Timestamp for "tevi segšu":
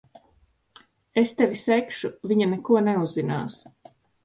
1.41-2.11